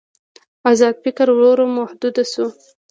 [0.71, 2.45] ازاد فکر ورو ورو محدود شو.